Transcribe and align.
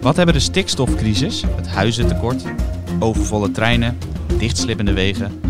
Wat 0.00 0.16
hebben 0.16 0.34
de 0.34 0.40
stikstofcrisis, 0.40 1.42
het 1.56 1.68
huizentekort, 1.68 2.44
overvolle 2.98 3.50
treinen, 3.50 3.98
dichtslippende 4.38 4.92
wegen 4.92 5.40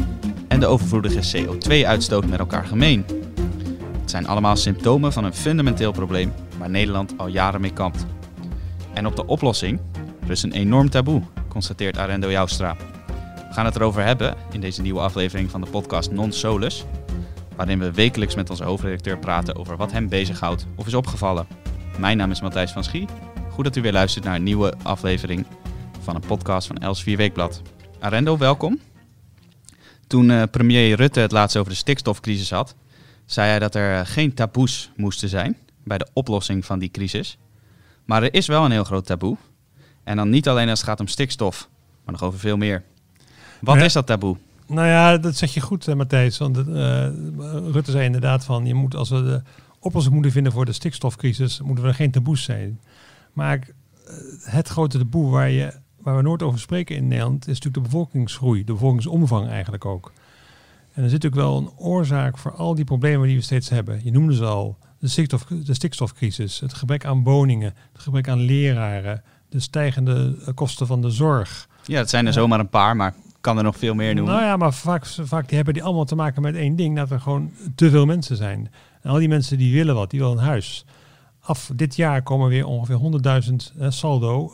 en 0.48 0.60
de 0.60 0.66
overvloedige 0.66 1.46
CO2-uitstoot 1.46 2.26
met 2.26 2.38
elkaar 2.38 2.66
gemeen? 2.66 3.04
Het 4.00 4.10
zijn 4.10 4.26
allemaal 4.26 4.56
symptomen 4.56 5.12
van 5.12 5.24
een 5.24 5.34
fundamenteel 5.34 5.92
probleem 5.92 6.32
waar 6.58 6.70
Nederland 6.70 7.14
al 7.16 7.26
jaren 7.26 7.60
mee 7.60 7.72
kampt. 7.72 8.06
En 8.94 9.06
op 9.06 9.16
de 9.16 9.26
oplossing 9.26 9.80
rust 10.26 10.44
een 10.44 10.52
enorm 10.52 10.90
taboe, 10.90 11.22
constateert 11.48 11.98
Arendo 11.98 12.30
Joustra. 12.30 12.76
We 13.48 13.54
gaan 13.54 13.64
het 13.64 13.76
erover 13.76 14.04
hebben 14.04 14.34
in 14.52 14.60
deze 14.60 14.82
nieuwe 14.82 15.00
aflevering 15.00 15.50
van 15.50 15.60
de 15.60 15.70
podcast 15.70 16.10
Non 16.10 16.32
Solus, 16.32 16.84
waarin 17.56 17.78
we 17.78 17.92
wekelijks 17.92 18.34
met 18.34 18.50
onze 18.50 18.64
hoofdredacteur 18.64 19.18
praten 19.18 19.56
over 19.56 19.76
wat 19.76 19.92
hem 19.92 20.08
bezighoudt 20.08 20.66
of 20.76 20.86
is 20.86 20.94
opgevallen. 20.94 21.46
Mijn 21.98 22.16
naam 22.16 22.30
is 22.30 22.40
Matthijs 22.40 22.72
van 22.72 22.84
Schie. 22.84 23.06
Goed 23.60 23.74
dat 23.74 23.78
u 23.78 23.82
weer 23.84 23.92
luistert 23.92 24.24
naar 24.24 24.34
een 24.34 24.42
nieuwe 24.42 24.74
aflevering 24.82 25.46
van 26.00 26.14
een 26.14 26.26
podcast 26.26 26.66
van 26.66 26.76
Els 26.78 27.02
4 27.02 27.16
Weekblad. 27.16 27.62
Arendo, 27.98 28.38
welkom. 28.38 28.78
Toen 30.06 30.28
uh, 30.28 30.42
premier 30.50 30.96
Rutte 30.96 31.20
het 31.20 31.32
laatst 31.32 31.56
over 31.56 31.70
de 31.70 31.76
stikstofcrisis 31.78 32.50
had, 32.50 32.74
zei 33.26 33.48
hij 33.48 33.58
dat 33.58 33.74
er 33.74 34.06
geen 34.06 34.34
taboes 34.34 34.90
moesten 34.96 35.28
zijn 35.28 35.56
bij 35.84 35.98
de 35.98 36.06
oplossing 36.12 36.64
van 36.64 36.78
die 36.78 36.90
crisis. 36.90 37.38
Maar 38.04 38.22
er 38.22 38.34
is 38.34 38.46
wel 38.46 38.64
een 38.64 38.70
heel 38.70 38.84
groot 38.84 39.06
taboe. 39.06 39.36
En 40.04 40.16
dan 40.16 40.30
niet 40.30 40.48
alleen 40.48 40.68
als 40.68 40.78
het 40.78 40.88
gaat 40.88 41.00
om 41.00 41.06
stikstof, 41.06 41.68
maar 42.04 42.12
nog 42.12 42.22
over 42.22 42.38
veel 42.38 42.56
meer. 42.56 42.82
Wat 43.60 43.76
Ja. 43.76 43.84
is 43.84 43.92
dat 43.92 44.06
taboe? 44.06 44.36
Nou 44.66 44.86
ja, 44.86 45.18
dat 45.18 45.36
zeg 45.36 45.54
je 45.54 45.60
goed, 45.60 45.88
eh, 45.88 45.94
Matthijs. 45.94 46.38
Want 46.38 46.58
eh, 46.58 47.08
Rutte 47.72 47.90
zei 47.90 48.04
inderdaad 48.04 48.44
van, 48.44 48.66
je 48.66 48.74
moet, 48.74 48.94
als 48.94 49.10
we 49.10 49.22
de 49.22 49.42
oplossing 49.78 50.14
moeten 50.14 50.32
vinden 50.32 50.52
voor 50.52 50.64
de 50.64 50.72
stikstofcrisis, 50.72 51.60
moeten 51.60 51.84
we 51.84 51.90
er 51.90 51.96
geen 51.96 52.10
taboes 52.10 52.42
zijn. 52.42 52.80
Maar 53.32 53.58
eh, 53.58 54.14
het 54.42 54.68
grote 54.68 54.98
taboe 54.98 55.30
waar, 55.30 55.50
je, 55.50 55.72
waar 55.96 56.16
we 56.16 56.22
nooit 56.22 56.42
over 56.42 56.58
spreken 56.58 56.96
in 56.96 57.08
Nederland, 57.08 57.40
is 57.40 57.46
natuurlijk 57.46 57.74
de 57.74 57.80
bevolkingsgroei, 57.80 58.64
de 58.64 58.72
bevolkingsomvang 58.72 59.48
eigenlijk 59.48 59.84
ook. 59.84 60.12
En 60.92 61.02
er 61.02 61.10
zit 61.10 61.22
natuurlijk 61.22 61.42
wel 61.42 61.56
een 61.56 61.70
oorzaak 61.76 62.38
voor 62.38 62.52
al 62.52 62.74
die 62.74 62.84
problemen 62.84 63.26
die 63.26 63.36
we 63.36 63.42
steeds 63.42 63.68
hebben. 63.68 64.00
Je 64.04 64.10
noemde 64.10 64.34
ze 64.34 64.44
al, 64.44 64.78
de, 64.98 65.08
stikstof, 65.08 65.44
de 65.44 65.74
stikstofcrisis, 65.74 66.60
het 66.60 66.74
gebrek 66.74 67.04
aan 67.04 67.22
woningen, 67.22 67.74
het 67.92 68.02
gebrek 68.02 68.28
aan 68.28 68.40
leraren, 68.40 69.22
de 69.48 69.60
stijgende 69.60 70.36
eh, 70.46 70.54
kosten 70.54 70.86
van 70.86 71.02
de 71.02 71.10
zorg. 71.10 71.68
Ja, 71.84 71.98
het 71.98 72.10
zijn 72.10 72.26
er 72.26 72.32
zomaar 72.32 72.60
een 72.60 72.68
paar, 72.68 72.96
maar 72.96 73.14
kan 73.40 73.56
er 73.56 73.62
nog 73.62 73.76
veel 73.76 73.94
meer 73.94 74.14
noemen. 74.14 74.34
Nou 74.34 74.46
ja, 74.46 74.56
maar 74.56 74.72
vaak, 74.72 75.06
vaak 75.06 75.46
die 75.46 75.56
hebben 75.56 75.74
die 75.74 75.82
allemaal 75.82 76.04
te 76.04 76.14
maken 76.14 76.42
met 76.42 76.54
één 76.54 76.76
ding. 76.76 76.96
Dat 76.96 77.10
er 77.10 77.20
gewoon 77.20 77.52
te 77.74 77.90
veel 77.90 78.06
mensen 78.06 78.36
zijn. 78.36 78.70
En 79.02 79.10
al 79.10 79.18
die 79.18 79.28
mensen 79.28 79.58
die 79.58 79.74
willen 79.74 79.94
wat, 79.94 80.10
die 80.10 80.20
willen 80.20 80.38
een 80.38 80.44
huis. 80.44 80.84
Af 81.40 81.70
dit 81.74 81.96
jaar 81.96 82.22
komen 82.22 82.48
weer 82.48 82.66
ongeveer 82.66 83.42
100.000 83.74 83.78
eh, 83.78 83.90
saldo, 83.90 84.52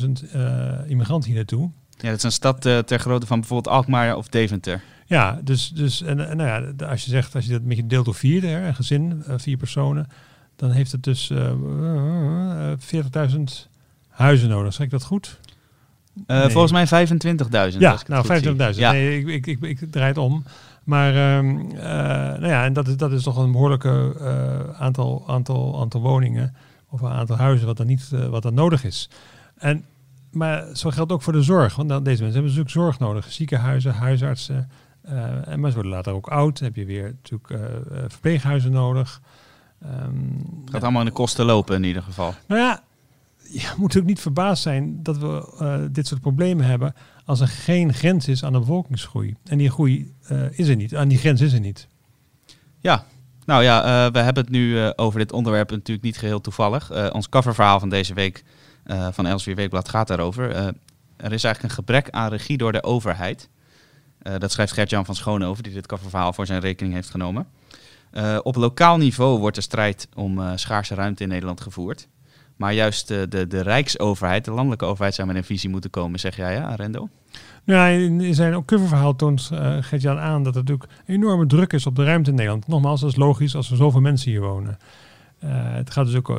100.000 0.00 0.30
eh, 0.32 0.78
immigranten 0.86 1.28
hier 1.28 1.38
naartoe. 1.38 1.70
Ja, 1.98 2.08
dat 2.08 2.16
is 2.16 2.22
een 2.22 2.32
stad 2.32 2.66
eh, 2.66 2.78
ter 2.78 2.98
grootte 2.98 3.26
van 3.26 3.38
bijvoorbeeld 3.40 3.74
Alkmaar 3.74 4.16
of 4.16 4.28
Deventer. 4.28 4.82
Ja, 5.12 5.40
dus, 5.44 5.68
dus 5.68 6.02
en, 6.02 6.28
en 6.28 6.36
nou 6.36 6.48
ja, 6.48 6.86
als 6.86 7.04
je 7.04 7.10
zegt, 7.10 7.34
als 7.34 7.44
je 7.44 7.52
dat 7.52 7.62
met 7.62 7.76
je 7.76 7.86
deelt 7.86 8.04
door 8.04 8.14
vier, 8.14 8.42
hè, 8.42 8.66
een 8.66 8.74
gezin, 8.74 9.22
eh, 9.26 9.34
vier 9.38 9.56
personen, 9.56 10.06
dan 10.56 10.70
heeft 10.70 10.92
het 10.92 11.02
dus 11.02 11.30
eh, 11.30 11.50
eh, 11.50 12.78
40.000 12.78 13.68
huizen 14.08 14.48
nodig. 14.48 14.72
Zeg 14.72 14.86
ik 14.86 14.92
dat 14.92 15.04
goed? 15.04 15.40
Eh, 16.26 16.38
Nee. 16.38 16.50
Volgens 16.50 16.72
mij 16.72 16.86
25.000. 16.86 17.80
Ja, 17.80 17.98
nou 18.06 18.26
goed 18.26 18.38
zie. 18.38 18.74
25.000. 18.74 18.80
Ja. 18.80 18.92
Nee, 18.92 19.18
ik, 19.18 19.46
ik, 19.46 19.46
ik, 19.46 19.80
ik 19.80 19.90
draai 19.92 20.08
het 20.08 20.18
om. 20.18 20.44
Maar 20.84 21.14
ehm, 21.14 21.58
eh, 21.70 21.82
nou 22.40 22.46
ja, 22.46 22.64
en 22.64 22.72
dat 22.72 22.88
is, 22.88 22.96
dat 22.96 23.12
is 23.12 23.22
toch 23.22 23.36
een 23.36 23.52
behoorlijke 23.52 24.14
eh, 24.20 24.80
aantal, 24.80 25.24
aantal, 25.26 25.80
aantal 25.80 26.00
woningen 26.00 26.54
of 26.88 27.00
een 27.00 27.10
aantal 27.10 27.36
huizen 27.36 27.66
wat 27.66 27.78
er 27.78 27.84
niet 27.84 28.08
wat 28.30 28.44
er 28.44 28.52
nodig 28.52 28.84
is. 28.84 29.10
En, 29.56 29.84
maar 30.30 30.64
zo 30.72 30.90
geldt 30.90 31.12
ook 31.12 31.22
voor 31.22 31.32
de 31.32 31.42
zorg. 31.42 31.76
Want 31.76 31.88
dan, 31.88 32.02
deze 32.02 32.22
mensen 32.22 32.40
hebben 32.42 32.56
natuurlijk 32.56 32.86
zorg 32.86 32.98
nodig. 33.08 33.32
Ziekenhuizen, 33.32 33.94
huisartsen. 33.94 34.70
en 35.44 35.60
maar 35.60 35.68
ze 35.70 35.74
worden 35.74 35.92
later 35.92 36.12
ook 36.12 36.28
oud. 36.28 36.58
Dan 36.58 36.68
heb 36.68 36.76
je 36.76 36.84
weer 36.84 37.14
natuurlijk 37.22 37.62
verpleeghuizen 38.08 38.72
nodig. 38.72 39.20
Ehm, 39.82 40.16
Het 40.64 40.70
gaat 40.70 40.82
allemaal 40.82 41.00
in 41.00 41.06
de 41.06 41.12
kosten 41.12 41.44
lopen 41.44 41.76
in 41.76 41.84
ieder 41.84 42.02
geval. 42.02 42.34
nou 42.46 42.60
ja, 42.60 42.82
moet 43.78 43.96
ook 43.96 44.04
niet 44.04 44.20
verbaasd 44.20 44.62
zijn 44.62 45.02
dat 45.02 45.18
we 45.18 45.54
eh, 45.58 45.80
dit 45.90 46.06
soort 46.06 46.20
problemen 46.20 46.66
hebben 46.66 46.94
als 47.24 47.40
er 47.40 47.48
geen 47.48 47.94
grens 47.94 48.28
is 48.28 48.44
aan 48.44 48.52
de 48.52 48.58
bevolkingsgroei. 48.58 49.36
En 49.44 49.58
die 49.58 49.70
groei 49.70 50.14
eh, 50.22 50.58
is 50.58 50.68
er 50.68 50.76
niet, 50.76 50.96
aan 50.96 51.08
die 51.08 51.18
grens 51.18 51.40
is 51.40 51.52
er 51.52 51.60
niet. 51.60 51.88
Ja, 52.80 53.04
nou 53.44 53.62
ja, 53.62 53.82
eh, 53.82 54.12
we 54.12 54.18
hebben 54.18 54.42
het 54.42 54.52
nu 54.52 54.92
over 54.96 55.18
dit 55.18 55.32
onderwerp 55.32 55.70
natuurlijk 55.70 56.06
niet 56.06 56.18
geheel 56.18 56.40
toevallig. 56.40 57.12
Ons 57.12 57.28
coververhaal 57.28 57.80
van 57.80 57.88
deze 57.88 58.14
week 58.14 58.44
van 59.10 59.26
Elsevier 59.26 59.54
Weekblad 59.54 59.88
gaat 59.88 60.08
daarover. 60.08 60.50
Er 61.16 61.32
is 61.32 61.44
eigenlijk 61.44 61.62
een 61.62 61.70
gebrek 61.70 62.10
aan 62.10 62.30
regie 62.30 62.56
door 62.56 62.72
de 62.72 62.82
overheid. 62.82 63.48
Dat 64.38 64.52
schrijft 64.52 64.72
Gert-Jan 64.72 65.04
van 65.04 65.14
Schoonhoven, 65.14 65.62
die 65.62 65.72
dit 65.72 65.86
coververhaal 65.86 66.32
voor 66.32 66.46
zijn 66.46 66.60
rekening 66.60 66.94
heeft 66.94 67.10
genomen. 67.10 67.46
Op 68.42 68.56
lokaal 68.56 68.96
niveau 68.96 69.38
wordt 69.38 69.56
de 69.56 69.62
strijd 69.62 70.08
om 70.14 70.58
schaarse 70.58 70.94
ruimte 70.94 71.22
in 71.22 71.28
Nederland 71.28 71.60
gevoerd. 71.60 72.08
Maar 72.62 72.74
juist 72.74 73.10
eh, 73.10 73.18
de, 73.28 73.46
de 73.46 73.60
rijksoverheid, 73.60 74.44
de 74.44 74.50
landelijke 74.50 74.84
overheid, 74.84 75.14
zou 75.14 75.26
met 75.26 75.36
een 75.36 75.44
visie 75.44 75.70
moeten 75.70 75.90
komen, 75.90 76.20
zeg 76.20 76.36
jij 76.36 76.54
ja, 76.54 76.64
Arendo? 76.64 77.08
Nou, 77.64 77.90
ja, 77.90 77.98
in 77.98 78.34
zijn 78.34 78.54
ook 78.54 78.66
coververhaal 78.66 79.16
toont 79.16 79.50
uh, 79.52 79.76
Gert-Jan 79.80 80.18
aan 80.18 80.42
dat 80.42 80.54
er 80.54 80.60
natuurlijk 80.60 80.90
enorme 81.06 81.46
druk 81.46 81.72
is 81.72 81.86
op 81.86 81.96
de 81.96 82.04
ruimte 82.04 82.30
in 82.30 82.36
Nederland. 82.36 82.66
Nogmaals, 82.68 83.00
dat 83.00 83.10
is 83.10 83.16
logisch 83.16 83.56
als 83.56 83.70
er 83.70 83.76
zoveel 83.76 84.00
mensen 84.00 84.30
hier 84.30 84.40
wonen. 84.40 84.78
Uh, 85.44 85.50
het 85.52 85.90
gaat 85.90 86.06
dus 86.06 86.14
ook 86.14 86.30
uh, 86.30 86.36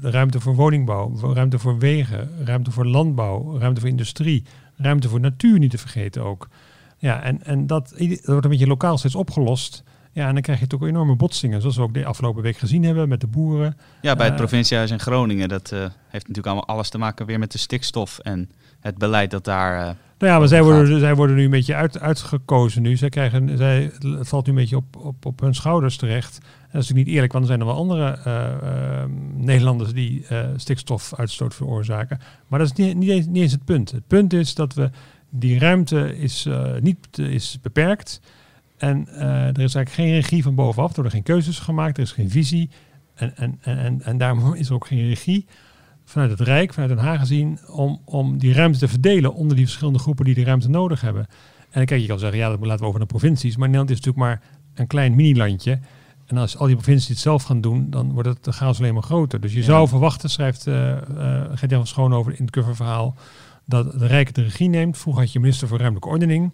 de 0.00 0.10
ruimte 0.10 0.40
voor 0.40 0.54
woningbouw, 0.54 1.32
ruimte 1.32 1.58
voor 1.58 1.78
wegen, 1.78 2.30
ruimte 2.44 2.70
voor 2.70 2.86
landbouw, 2.86 3.58
ruimte 3.58 3.80
voor 3.80 3.90
industrie, 3.90 4.44
ruimte 4.76 5.08
voor 5.08 5.20
natuur 5.20 5.58
niet 5.58 5.70
te 5.70 5.78
vergeten 5.78 6.22
ook. 6.22 6.48
Ja, 6.98 7.22
en, 7.22 7.44
en 7.44 7.66
dat 7.66 7.94
wordt 8.24 8.44
een 8.44 8.50
beetje 8.50 8.66
lokaal 8.66 8.98
steeds 8.98 9.14
opgelost. 9.14 9.84
Ja, 10.14 10.26
en 10.26 10.32
dan 10.32 10.42
krijg 10.42 10.60
je 10.60 10.66
toch 10.66 10.82
enorme 10.82 11.16
botsingen, 11.16 11.60
zoals 11.60 11.76
we 11.76 11.82
ook 11.82 11.94
de 11.94 12.04
afgelopen 12.04 12.42
week 12.42 12.56
gezien 12.56 12.82
hebben 12.84 13.08
met 13.08 13.20
de 13.20 13.26
boeren. 13.26 13.76
Ja, 14.00 14.16
bij 14.16 14.26
het 14.26 14.36
provinciehuis 14.36 14.90
in 14.90 15.00
Groningen. 15.00 15.48
Dat 15.48 15.70
uh, 15.72 15.78
heeft 15.80 16.28
natuurlijk 16.28 16.46
allemaal 16.46 16.66
alles 16.66 16.88
te 16.88 16.98
maken 16.98 17.26
weer 17.26 17.38
met 17.38 17.52
de 17.52 17.58
stikstof 17.58 18.18
en 18.18 18.50
het 18.80 18.98
beleid 18.98 19.30
dat 19.30 19.44
daar. 19.44 19.78
Uh, 19.78 19.84
nou 20.18 20.32
ja, 20.32 20.38
maar 20.38 20.48
zij 20.48 20.62
worden, 20.62 21.00
zij 21.00 21.14
worden 21.14 21.36
nu 21.36 21.44
een 21.44 21.50
beetje 21.50 21.74
uit, 21.74 22.00
uitgekozen 22.00 22.82
nu. 22.82 22.96
Zij 22.96 23.08
krijgen, 23.08 23.56
zij, 23.56 23.92
het 23.98 24.28
valt 24.28 24.46
nu 24.46 24.52
een 24.52 24.58
beetje 24.58 24.76
op, 24.76 24.96
op, 24.96 25.26
op 25.26 25.40
hun 25.40 25.54
schouders 25.54 25.96
terecht. 25.96 26.38
En 26.38 26.44
dat 26.44 26.82
is 26.82 26.88
natuurlijk 26.88 27.06
niet 27.06 27.14
eerlijk, 27.14 27.32
want 27.32 27.44
er 27.44 27.50
zijn 27.50 27.60
er 27.60 27.66
wel 27.66 27.76
andere 27.76 28.18
uh, 28.26 29.04
Nederlanders 29.34 29.92
die 29.92 30.26
stikstofuitstoot 30.56 31.54
veroorzaken. 31.54 32.18
Maar 32.46 32.58
dat 32.58 32.68
is 32.68 32.86
niet, 32.86 32.96
niet, 32.96 33.10
eens, 33.10 33.26
niet 33.26 33.42
eens 33.42 33.52
het 33.52 33.64
punt. 33.64 33.90
Het 33.90 34.06
punt 34.06 34.32
is 34.32 34.54
dat 34.54 34.74
we 34.74 34.90
die 35.30 35.58
ruimte 35.58 36.18
is, 36.18 36.48
niet 36.80 37.18
is 37.18 37.58
beperkt. 37.62 38.20
En 38.82 39.06
uh, 39.08 39.46
er 39.46 39.60
is 39.60 39.74
eigenlijk 39.74 39.90
geen 39.90 40.12
regie 40.12 40.42
van 40.42 40.54
bovenaf. 40.54 40.88
Er 40.88 40.94
worden 40.94 41.12
geen 41.12 41.22
keuzes 41.22 41.58
gemaakt, 41.58 41.96
er 41.96 42.02
is 42.02 42.12
geen 42.12 42.30
visie. 42.30 42.70
En, 43.14 43.36
en, 43.36 43.58
en, 43.60 44.02
en 44.02 44.18
daarom 44.18 44.54
is 44.54 44.68
er 44.68 44.74
ook 44.74 44.86
geen 44.86 45.08
regie 45.08 45.46
vanuit 46.04 46.30
het 46.30 46.40
Rijk, 46.40 46.72
vanuit 46.72 46.90
Den 46.90 47.04
Haag 47.04 47.18
gezien, 47.18 47.58
om, 47.66 48.00
om 48.04 48.38
die 48.38 48.52
ruimte 48.52 48.78
te 48.78 48.88
verdelen 48.88 49.34
onder 49.34 49.56
die 49.56 49.64
verschillende 49.64 49.98
groepen 49.98 50.24
die 50.24 50.34
die 50.34 50.44
ruimte 50.44 50.70
nodig 50.70 51.00
hebben. 51.00 51.26
En 51.58 51.78
dan 51.78 51.84
kijk 51.84 52.00
je 52.00 52.06
kan 52.06 52.18
zeggen, 52.18 52.38
ja, 52.38 52.48
dat 52.48 52.60
laten 52.60 52.80
we 52.80 52.86
over 52.86 52.98
naar 52.98 53.08
provincies. 53.08 53.56
Maar 53.56 53.68
Nederland 53.68 53.90
is 53.90 53.96
natuurlijk 53.96 54.24
maar 54.24 54.42
een 54.74 54.86
klein 54.86 55.14
mini-landje. 55.14 55.78
En 56.26 56.36
als 56.36 56.56
al 56.56 56.66
die 56.66 56.76
provincies 56.76 57.08
het 57.08 57.18
zelf 57.18 57.42
gaan 57.42 57.60
doen, 57.60 57.90
dan 57.90 58.12
wordt 58.12 58.28
het 58.28 58.44
de 58.44 58.52
chaos 58.52 58.78
alleen 58.78 58.94
maar 58.94 59.02
groter. 59.02 59.40
Dus 59.40 59.52
je 59.52 59.58
ja. 59.58 59.64
zou 59.64 59.88
verwachten, 59.88 60.30
schrijft 60.30 60.66
uh, 60.66 60.74
uh, 60.74 60.96
Gert-Jan 61.54 61.78
van 61.78 61.86
Schoonhoven 61.86 62.38
in 62.38 62.44
het 62.44 62.52
coververhaal, 62.52 63.16
dat 63.64 63.98
de 63.98 64.06
Rijk 64.06 64.34
de 64.34 64.42
regie 64.42 64.68
neemt. 64.68 64.98
Vroeger 64.98 65.22
had 65.22 65.32
je 65.32 65.40
minister 65.40 65.68
voor 65.68 65.78
ruimtelijke 65.78 66.14
ordening. 66.14 66.52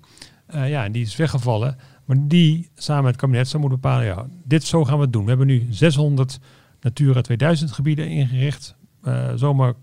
Uh, 0.54 0.68
ja, 0.68 0.84
en 0.84 0.92
die 0.92 1.02
is 1.02 1.16
weggevallen. 1.16 1.76
Maar 2.04 2.16
die 2.20 2.70
samen 2.74 3.02
met 3.02 3.12
het 3.12 3.20
kabinet 3.20 3.48
zou 3.48 3.62
moeten 3.62 3.80
bepalen, 3.80 4.06
ja, 4.06 4.26
dit 4.44 4.64
zo 4.64 4.84
gaan 4.84 4.96
we 4.96 5.02
het 5.02 5.12
doen. 5.12 5.22
We 5.22 5.28
hebben 5.28 5.46
nu 5.46 5.66
600 5.70 6.38
Natura 6.80 7.20
2000 7.20 7.72
gebieden 7.72 8.08
ingericht. 8.08 8.76
Uh, 9.04 9.28
zomaar 9.34 9.74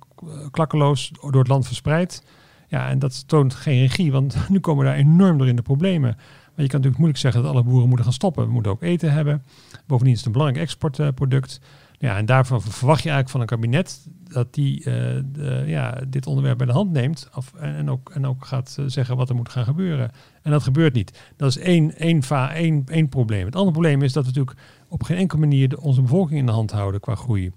klakkeloos 0.51 1.12
door 1.22 1.39
het 1.39 1.48
land 1.48 1.68
verspreid. 1.68 2.24
Ja, 2.68 2.89
en 2.89 3.00
dat 3.00 3.28
toont 3.28 3.54
geen 3.54 3.80
regie, 3.80 4.12
want 4.12 4.38
nu 4.50 4.60
komen 4.60 4.86
daar 4.86 4.95
enorm 4.95 5.38
door 5.38 5.48
in 5.48 5.56
de 5.56 5.62
problemen. 5.62 6.18
Maar 6.56 6.63
je 6.63 6.72
kan 6.72 6.81
natuurlijk 6.81 6.98
moeilijk 6.98 7.19
zeggen 7.19 7.44
dat 7.44 7.52
alle 7.52 7.63
boeren 7.63 7.88
moeten 7.88 8.06
gaan 8.06 8.13
stoppen. 8.13 8.46
We 8.46 8.52
moeten 8.52 8.72
ook 8.72 8.81
eten 8.81 9.12
hebben. 9.12 9.44
Bovendien 9.86 10.13
is 10.13 10.19
het 10.19 10.28
een 10.28 10.34
belangrijk 10.34 10.66
exportproduct. 10.66 11.62
Ja, 12.00 12.18
en 12.18 12.25
daarvan 12.25 12.62
verwacht 12.62 13.04
je 13.04 13.10
eigenlijk 13.10 13.30
van 13.30 13.42
een 13.42 13.46
kabinet 13.46 14.07
dat 14.28 14.54
die 14.54 14.80
uh, 14.80 14.86
de, 15.31 15.63
ja, 15.66 16.02
dit 16.07 16.28
onderwerp 16.28 16.57
bij 16.57 16.68
de 16.68 16.74
hand 16.74 16.92
neemt 16.92 17.30
en, 17.60 17.90
ook, 17.90 18.10
en 18.10 18.25
ook 18.25 18.46
gaat 18.46 18.78
uh, 18.80 18.86
zeggen 18.88 19.18
wat 19.18 19.30
er 19.30 19.36
moet 19.36 19.50
gaan 19.50 19.63
gebeuren. 19.63 20.12
En 20.42 20.52
dat 20.52 20.63
gebeurt 20.63 20.94
niet. 20.94 21.19
Dat 21.38 21.50
is 21.50 21.57
één, 21.57 21.98
één, 21.98 22.24
va, 22.24 22.54
één, 22.54 22.84
één 22.88 23.10
probleem. 23.10 23.46
Het 23.46 23.56
andere 23.56 23.72
probleem 23.72 24.01
is 24.01 24.13
dat 24.13 24.24
we 24.24 24.30
natuurlijk 24.30 24.58
op 24.88 25.04
geen 25.04 25.18
enkele 25.18 25.40
manier 25.40 25.78
onze 25.78 26.01
bevolking 26.01 26.40
in 26.40 26.46
de 26.46 26.51
hand 26.51 26.72
houden 26.72 27.01
qua 27.01 27.16
groei. 27.16 27.51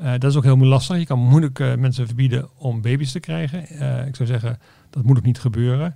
Uh, 0.00 0.10
dat 0.10 0.24
is 0.24 0.36
ook 0.36 0.44
heel 0.44 0.58
lastig. 0.58 0.98
Je 0.98 1.06
kan 1.06 1.18
moeilijk 1.18 1.58
mensen 1.58 2.06
verbieden 2.06 2.48
om 2.56 2.80
baby's 2.80 3.12
te 3.12 3.20
krijgen. 3.20 3.62
Ik 4.06 4.16
zou 4.16 4.28
zeggen, 4.28 4.58
dat 4.90 5.04
moet 5.04 5.16
ook 5.16 5.24
niet 5.24 5.40
gebeuren. 5.40 5.94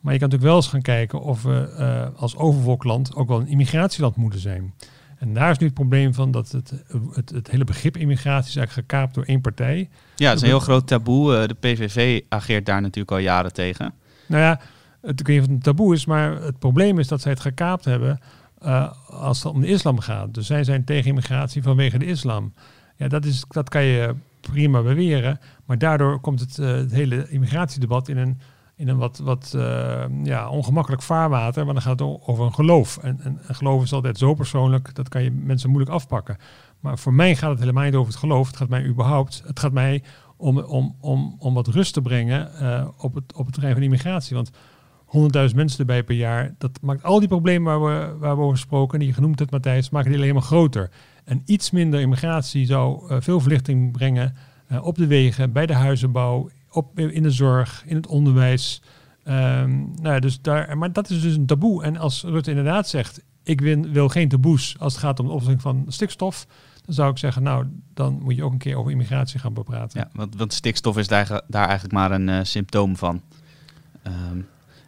Maar 0.00 0.12
je 0.12 0.18
kan 0.18 0.28
natuurlijk 0.28 0.42
wel 0.42 0.56
eens 0.56 0.68
gaan 0.68 0.82
kijken 0.82 1.20
of 1.20 1.42
we 1.42 2.12
als 2.16 2.36
overvolkland 2.36 3.14
ook 3.14 3.28
wel 3.28 3.40
een 3.40 3.48
immigratieland 3.48 4.16
moeten 4.16 4.40
zijn. 4.40 4.74
En 5.18 5.34
daar 5.34 5.50
is 5.50 5.58
nu 5.58 5.66
het 5.66 5.74
probleem 5.74 6.14
van 6.14 6.30
dat 6.30 6.50
het, 6.50 6.72
het, 7.12 7.30
het 7.30 7.50
hele 7.50 7.64
begrip 7.64 7.96
immigratie 7.96 8.48
is 8.48 8.56
eigenlijk 8.56 8.88
gekaapt 8.88 9.14
door 9.14 9.24
één 9.24 9.40
partij. 9.40 9.88
Ja, 10.16 10.28
het 10.28 10.36
is 10.36 10.42
een 10.42 10.48
heel 10.48 10.60
groot 10.60 10.86
taboe. 10.86 11.36
Eh, 11.36 11.48
De 11.48 11.54
PVV 11.54 12.20
ageert 12.28 12.66
daar 12.66 12.80
natuurlijk 12.80 13.10
al 13.10 13.18
jaren 13.18 13.52
tegen. 13.52 13.94
Nou 14.26 14.42
ja, 14.42 14.60
het, 15.00 15.20
ik 15.20 15.26
weet 15.26 15.36
niet 15.36 15.44
of 15.44 15.46
het 15.46 15.56
een 15.56 15.62
taboe 15.62 15.94
is, 15.94 16.06
maar 16.06 16.42
het 16.42 16.58
probleem 16.58 16.98
is 16.98 17.08
dat 17.08 17.20
zij 17.20 17.32
het 17.32 17.40
gekaapt 17.40 17.84
hebben 17.84 18.20
eh, 18.58 18.92
als 19.06 19.42
het 19.42 19.52
om 19.52 19.60
de 19.60 19.66
islam 19.66 19.98
gaat. 19.98 20.34
Dus 20.34 20.46
zij 20.46 20.64
zijn 20.64 20.84
tegen 20.84 21.08
immigratie 21.08 21.62
vanwege 21.62 21.98
de 21.98 22.06
islam. 22.06 22.52
Ja, 22.96 23.08
dat, 23.08 23.24
is, 23.24 23.44
dat 23.48 23.68
kan 23.68 23.82
je 23.82 24.14
prima 24.40 24.82
beweren, 24.82 25.40
maar 25.64 25.78
daardoor 25.78 26.20
komt 26.20 26.40
het, 26.40 26.56
het 26.56 26.92
hele 26.92 27.30
immigratiedebat 27.30 28.08
in 28.08 28.16
een, 28.16 28.40
in 28.78 28.88
een 28.88 28.96
wat, 28.96 29.18
wat 29.18 29.52
eh, 29.56 30.04
ja, 30.22 30.48
ongemakkelijk 30.48 31.02
vaarwater, 31.02 31.64
want 31.64 31.74
dan 31.74 31.82
gaat 31.82 32.00
het 32.00 32.28
over 32.28 32.44
een 32.44 32.54
geloof. 32.54 32.96
En, 32.96 33.20
en, 33.22 33.38
geloof 33.48 33.82
is 33.82 33.92
altijd 33.92 34.18
zo 34.18 34.34
persoonlijk, 34.34 34.94
dat 34.94 35.08
kan 35.08 35.22
je 35.22 35.30
mensen 35.30 35.70
moeilijk 35.70 35.94
afpakken. 35.94 36.36
Maar 36.80 36.98
voor 36.98 37.14
mij 37.14 37.36
gaat 37.36 37.50
het 37.50 37.58
helemaal 37.58 37.84
niet 37.84 37.94
over 37.94 38.12
het 38.12 38.20
geloof, 38.20 38.46
het 38.46 38.56
gaat 38.56 38.68
mij 38.68 38.84
überhaupt, 38.84 39.42
het 39.46 39.60
gaat 39.60 39.72
mij 39.72 40.02
om, 40.36 40.58
om, 40.58 40.96
om, 41.00 41.36
om 41.38 41.54
wat 41.54 41.66
rust 41.66 41.92
te 41.92 42.02
brengen 42.02 42.54
eh, 42.54 42.88
op, 42.98 43.14
het, 43.14 43.32
op 43.34 43.44
het 43.44 43.54
terrein 43.54 43.74
van 43.74 43.82
immigratie. 43.82 44.36
Want 44.36 44.50
100.000 45.50 45.54
mensen 45.54 45.78
erbij 45.78 46.02
per 46.02 46.16
jaar, 46.16 46.54
dat 46.58 46.78
maakt 46.80 47.02
al 47.02 47.18
die 47.18 47.28
problemen 47.28 47.80
waar 47.80 48.08
we, 48.08 48.18
waar 48.18 48.36
we 48.36 48.42
over 48.42 48.56
gesproken, 48.56 48.98
die 48.98 49.08
je 49.08 49.14
genoemd 49.14 49.38
hebt 49.38 49.50
Matthijs, 49.50 49.90
maken 49.90 50.10
die 50.10 50.20
alleen 50.20 50.34
maar 50.34 50.42
groter. 50.42 50.90
En 51.24 51.42
iets 51.44 51.70
minder 51.70 52.00
immigratie 52.00 52.66
zou 52.66 53.08
eh, 53.08 53.16
veel 53.20 53.40
verlichting 53.40 53.92
brengen 53.92 54.34
op 54.82 54.96
de 54.96 55.06
wegen, 55.06 55.52
bij 55.52 55.66
de 55.66 55.74
huizenbouw, 55.74 56.48
op, 56.78 56.98
in 56.98 57.22
de 57.22 57.30
zorg, 57.30 57.82
in 57.86 57.96
het 57.96 58.06
onderwijs. 58.06 58.82
Ehm, 59.24 59.76
nou 59.78 60.14
ja, 60.14 60.18
dus 60.18 60.40
daar, 60.40 60.78
maar 60.78 60.92
dat 60.92 61.10
is 61.10 61.22
dus 61.22 61.34
een 61.34 61.46
taboe. 61.46 61.82
En 61.82 61.96
als 61.96 62.22
Rutte 62.22 62.50
inderdaad 62.50 62.88
zegt, 62.88 63.22
ik 63.42 63.60
wil, 63.92 64.08
geen 64.08 64.28
taboes 64.28 64.76
als 64.78 64.92
het 64.92 65.02
gaat 65.02 65.20
om 65.20 65.26
de 65.26 65.32
oplossing 65.32 65.62
van 65.62 65.84
stikstof, 65.88 66.46
dan 66.84 66.94
zou 66.94 67.10
ik 67.10 67.18
zeggen, 67.18 67.42
nou, 67.42 67.66
dan 67.94 68.18
moet 68.22 68.36
je 68.36 68.44
ook 68.44 68.52
een 68.52 68.58
keer 68.58 68.76
over 68.76 68.90
immigratie 68.90 69.40
gaan 69.40 69.54
bepraten. 69.54 70.00
Ja, 70.00 70.08
want, 70.12 70.36
want 70.36 70.52
stikstof 70.52 70.98
is 70.98 71.08
daar, 71.08 71.42
daar 71.46 71.66
eigenlijk 71.66 71.94
maar 71.94 72.10
een 72.10 72.28
eh, 72.28 72.38
symptoom 72.42 72.96
van. 72.96 73.22
Ehm, 74.02 74.38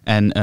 en 0.02 0.32
eh, 0.32 0.42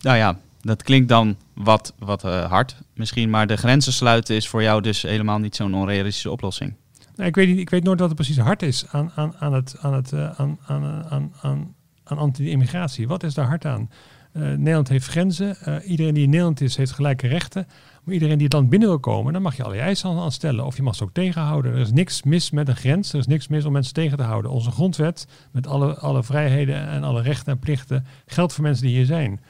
nou 0.00 0.16
ja, 0.16 0.38
dat 0.60 0.82
klinkt 0.82 1.08
dan 1.08 1.36
wat, 1.54 1.94
wat 1.98 2.24
eh, 2.24 2.50
hard 2.50 2.76
misschien, 2.94 3.30
maar 3.30 3.46
de 3.46 3.56
grenzen 3.56 3.92
sluiten 3.92 4.36
is 4.36 4.48
voor 4.48 4.62
jou 4.62 4.80
dus 4.80 5.02
helemaal 5.02 5.38
niet 5.38 5.56
zo'n 5.56 5.74
onrealistische 5.74 6.30
oplossing. 6.30 6.74
Nou, 7.14 7.28
ik, 7.28 7.34
weet 7.34 7.58
ik 7.58 7.70
weet 7.70 7.84
nooit 7.84 7.98
wat 7.98 8.08
het 8.08 8.18
precies 8.18 8.38
hard 8.38 8.62
is 8.62 8.84
aan, 8.90 9.10
aan, 9.14 9.34
aan, 9.38 9.52
het, 9.52 9.76
aan, 9.80 9.94
het, 9.94 10.12
eh, 10.12 10.40
aan, 10.40 10.58
aan, 10.66 11.04
aan, 11.08 11.32
aan, 11.40 11.74
aan 12.04 12.18
anti-immigratie. 12.18 13.08
Wat 13.08 13.22
is 13.22 13.34
daar 13.34 13.46
hard 13.46 13.64
aan? 13.64 13.90
Eh, 14.32 14.42
Nederland 14.42 14.88
heeft 14.88 15.06
grenzen. 15.06 15.56
Eh, 15.56 15.90
iedereen 15.90 16.14
die 16.14 16.22
in 16.22 16.30
Nederland 16.30 16.60
is, 16.60 16.76
heeft 16.76 16.92
gelijke 16.92 17.26
rechten. 17.26 17.66
Maar 18.04 18.14
iedereen 18.14 18.36
die 18.36 18.44
het 18.44 18.52
land 18.52 18.68
binnen 18.68 18.88
wil 18.88 18.98
komen, 18.98 19.32
dan 19.32 19.42
mag 19.42 19.56
je 19.56 19.62
allerlei 19.62 19.86
eisen 19.86 20.10
aan, 20.10 20.32
stellen. 20.32 20.64
Of 20.64 20.76
je 20.76 20.82
mag 20.82 20.94
ze 20.94 21.02
ook 21.02 21.12
tegenhouden. 21.12 21.72
Er 21.72 21.78
is 21.78 21.92
niks 21.92 22.22
mis 22.22 22.50
met 22.50 22.68
een 22.68 22.76
grens. 22.76 23.12
Er 23.12 23.18
is 23.18 23.26
niks 23.26 23.48
mis 23.48 23.64
om 23.64 23.72
mensen 23.72 23.94
tegen 23.94 24.16
te 24.16 24.22
houden. 24.22 24.50
Onze 24.50 24.70
grondwet, 24.70 25.26
met 25.50 25.66
alle, 25.66 25.94
alle 25.94 26.22
vrijheden 26.22 26.88
en 26.88 27.04
alle 27.04 27.22
rechten 27.22 27.52
en 27.52 27.58
plichten, 27.58 28.06
geldt 28.26 28.52
voor 28.52 28.62
mensen 28.62 28.86
die 28.86 28.96
hier 28.96 29.06
zijn. 29.06 29.40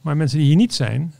Maar 0.00 0.16
mensen 0.16 0.38
die 0.38 0.46
hier 0.46 0.56
niet 0.56 0.74
zijn, 0.74 1.14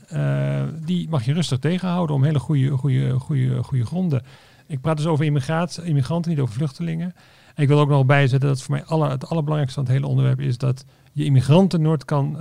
die 0.85 1.09
mag 1.09 1.25
je 1.25 1.33
rustig 1.33 1.59
tegenhouden 1.59 2.15
om 2.15 2.23
hele 2.23 2.39
goede, 2.39 2.69
goede, 2.69 3.19
goede, 3.19 3.63
goede 3.63 3.85
gronden. 3.85 4.23
Ik 4.67 4.81
praat 4.81 4.97
dus 4.97 5.05
over 5.05 5.25
immigratie, 5.25 5.83
immigranten, 5.83 6.31
niet 6.31 6.39
over 6.39 6.55
vluchtelingen. 6.55 7.15
En 7.55 7.63
ik 7.63 7.67
wil 7.67 7.79
ook 7.79 7.89
nog 7.89 8.05
bijzetten 8.05 8.49
dat 8.49 8.61
voor 8.61 8.75
mij 8.75 8.83
alle, 8.83 9.09
het 9.09 9.29
allerbelangrijkste 9.29 9.73
van 9.73 9.83
het 9.83 9.93
hele 9.93 10.07
onderwerp 10.07 10.39
is 10.39 10.57
dat 10.57 10.85
je 11.11 11.25
immigranten 11.25 11.81
nooit 11.81 12.05
kan, 12.05 12.37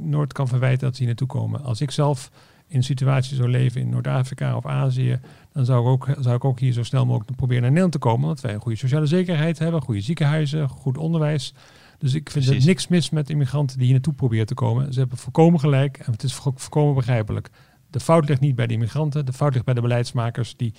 nooit 0.00 0.32
kan 0.32 0.48
verwijten 0.48 0.80
dat 0.80 0.92
ze 0.92 0.98
hier 0.98 1.06
naartoe 1.06 1.26
komen. 1.26 1.62
Als 1.62 1.80
ik 1.80 1.90
zelf 1.90 2.30
in 2.66 2.76
een 2.76 2.84
situatie 2.84 3.36
zou 3.36 3.48
leven 3.48 3.80
in 3.80 3.88
Noord-Afrika 3.88 4.56
of 4.56 4.66
Azië, 4.66 5.20
dan 5.52 5.64
zou 5.64 5.80
ik, 5.80 5.86
ook, 5.86 6.16
zou 6.18 6.36
ik 6.36 6.44
ook 6.44 6.58
hier 6.58 6.72
zo 6.72 6.82
snel 6.82 7.06
mogelijk 7.06 7.36
proberen 7.36 7.62
naar 7.62 7.70
Nederland 7.70 7.92
te 8.02 8.08
komen. 8.08 8.26
Want 8.26 8.40
wij 8.40 8.54
een 8.54 8.60
goede 8.60 8.78
sociale 8.78 9.06
zekerheid 9.06 9.58
hebben, 9.58 9.82
goede 9.82 10.00
ziekenhuizen, 10.00 10.68
goed 10.68 10.98
onderwijs. 10.98 11.54
Dus 11.98 12.14
ik 12.14 12.30
vind 12.30 12.46
er 12.46 12.64
niks 12.64 12.88
mis 12.88 13.10
met 13.10 13.30
immigranten 13.30 13.76
die 13.76 13.84
hier 13.84 13.94
naartoe 13.94 14.14
proberen 14.14 14.46
te 14.46 14.54
komen. 14.54 14.92
Ze 14.92 14.98
hebben 14.98 15.18
volkomen 15.18 15.60
gelijk 15.60 15.98
en 15.98 16.12
het 16.12 16.22
is 16.22 16.34
volkomen 16.34 16.94
begrijpelijk. 16.94 17.50
De 17.90 18.00
fout 18.00 18.28
ligt 18.28 18.40
niet 18.40 18.54
bij 18.54 18.66
de 18.66 18.72
immigranten, 18.72 19.26
de 19.26 19.32
fout 19.32 19.52
ligt 19.52 19.64
bij 19.64 19.74
de 19.74 19.80
beleidsmakers 19.80 20.56
die, 20.56 20.74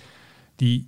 die 0.60 0.88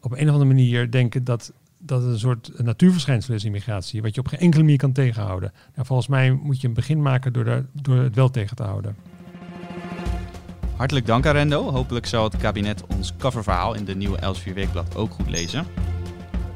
op 0.00 0.12
een 0.12 0.26
of 0.26 0.32
andere 0.32 0.44
manier 0.44 0.90
denken 0.90 1.24
dat, 1.24 1.52
dat 1.78 2.02
een 2.02 2.18
soort 2.18 2.62
natuurverschijnsel 2.62 3.34
is, 3.34 3.44
immigratie, 3.44 4.02
wat 4.02 4.14
je 4.14 4.20
op 4.20 4.26
geen 4.26 4.40
enkele 4.40 4.62
manier 4.62 4.78
kan 4.78 4.92
tegenhouden. 4.92 5.52
Nou, 5.74 5.86
volgens 5.86 6.08
mij 6.08 6.32
moet 6.32 6.60
je 6.60 6.68
een 6.68 6.74
begin 6.74 7.02
maken 7.02 7.32
door, 7.32 7.66
door 7.72 7.96
het 7.96 8.14
wel 8.14 8.30
tegen 8.30 8.56
te 8.56 8.62
houden. 8.62 8.96
Hartelijk 10.76 11.06
dank 11.06 11.26
Arendo. 11.26 11.70
Hopelijk 11.70 12.06
zal 12.06 12.24
het 12.24 12.36
kabinet 12.36 12.82
ons 12.86 13.16
coververhaal 13.18 13.74
in 13.74 13.84
de 13.84 13.94
nieuwe 13.94 14.18
Elsevier 14.18 14.54
Weekblad 14.54 14.96
ook 14.96 15.12
goed 15.12 15.30
lezen. 15.30 15.66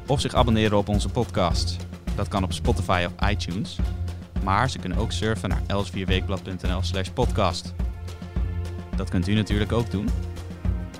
Of 0.07 0.21
zich 0.21 0.33
abonneren 0.33 0.77
op 0.77 0.87
onze 0.87 1.09
podcast. 1.09 1.77
Dat 2.15 2.27
kan 2.27 2.43
op 2.43 2.53
Spotify 2.53 3.05
of 3.07 3.29
iTunes. 3.29 3.79
Maar 4.43 4.69
ze 4.69 4.79
kunnen 4.79 4.97
ook 4.97 5.11
surfen 5.11 5.49
naar 5.49 5.61
elsevierweekblad.nl 5.67 6.81
slash 6.81 7.09
podcast. 7.09 7.73
Dat 8.95 9.09
kunt 9.09 9.27
u 9.27 9.33
natuurlijk 9.33 9.71
ook 9.71 9.91
doen. 9.91 10.09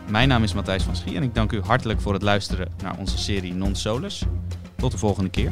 Mijn 0.09 0.27
naam 0.27 0.43
is 0.43 0.53
Matthijs 0.53 0.83
van 0.83 0.95
Schie 0.95 1.15
en 1.15 1.23
ik 1.23 1.35
dank 1.35 1.51
u 1.51 1.61
hartelijk 1.61 2.01
voor 2.01 2.13
het 2.13 2.21
luisteren 2.21 2.71
naar 2.83 2.97
onze 2.97 3.17
serie 3.17 3.53
Non 3.53 3.75
Solus. 3.75 4.23
Tot 4.75 4.91
de 4.91 4.97
volgende 4.97 5.29
keer. 5.29 5.51